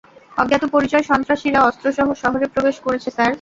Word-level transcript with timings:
অজ্ঞাত 0.37 0.63
পরিচয় 0.71 1.03
সন্ত্রাসীরা 1.03 1.59
অস্ত্রসহ 1.61 2.07
শহরে 2.13 2.45
প্রবেশ 2.53 2.75
করেছে, 2.79 3.09
স্যার। 3.11 3.29